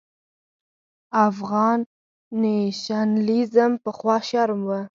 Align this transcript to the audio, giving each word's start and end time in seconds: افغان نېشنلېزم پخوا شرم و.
افغان 1.27 1.79
نېشنلېزم 2.41 3.71
پخوا 3.83 4.15
شرم 4.29 4.61
و. 4.65 4.69